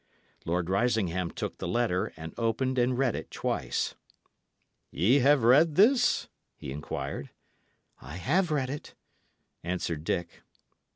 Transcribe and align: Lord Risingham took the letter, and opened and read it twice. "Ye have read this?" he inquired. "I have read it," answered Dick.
Lord 0.45 0.67
Risingham 0.67 1.29
took 1.29 1.59
the 1.59 1.67
letter, 1.67 2.11
and 2.17 2.33
opened 2.35 2.79
and 2.79 2.97
read 2.97 3.15
it 3.15 3.29
twice. 3.29 3.93
"Ye 4.89 5.19
have 5.19 5.43
read 5.43 5.75
this?" 5.75 6.27
he 6.55 6.71
inquired. 6.71 7.29
"I 8.01 8.15
have 8.15 8.49
read 8.49 8.71
it," 8.71 8.95
answered 9.63 10.03
Dick. 10.03 10.41